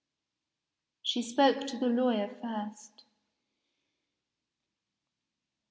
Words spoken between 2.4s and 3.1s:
first.